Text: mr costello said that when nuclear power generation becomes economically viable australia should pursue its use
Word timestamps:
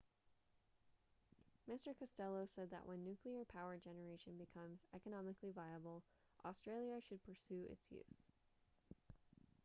mr 1.69 1.95
costello 1.99 2.43
said 2.47 2.71
that 2.71 2.87
when 2.87 3.03
nuclear 3.03 3.45
power 3.45 3.77
generation 3.77 4.33
becomes 4.35 4.83
economically 4.95 5.51
viable 5.51 6.01
australia 6.43 6.99
should 6.99 7.23
pursue 7.23 7.67
its 7.71 7.91
use 7.91 8.27